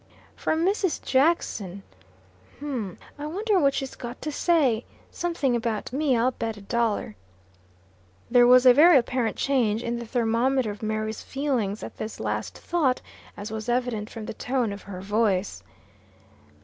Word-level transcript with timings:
"From 0.35 0.65
Mrs. 0.65 0.99
Jackson! 0.99 1.83
Hum 2.59 2.97
m. 2.97 2.97
I 3.23 3.27
wonder 3.27 3.59
what 3.59 3.75
she's 3.75 3.93
got 3.93 4.19
to 4.23 4.31
say? 4.31 4.83
Something 5.11 5.55
about 5.55 5.93
me, 5.93 6.17
I'll 6.17 6.31
bet 6.31 6.57
a 6.57 6.61
dollar." 6.61 7.15
There 8.27 8.47
was 8.47 8.65
a 8.65 8.73
very 8.73 8.97
apparent 8.97 9.35
change 9.35 9.83
in 9.83 9.99
the 9.99 10.07
thermometer 10.07 10.71
of 10.71 10.81
Mary's 10.81 11.21
feelings 11.21 11.83
at 11.83 11.97
this 11.97 12.19
last 12.19 12.57
thought, 12.57 12.99
as 13.37 13.51
was 13.51 13.69
evident 13.69 14.09
from 14.09 14.25
the 14.25 14.33
tone 14.33 14.73
of 14.73 14.81
her 14.81 15.01
voice. 15.01 15.61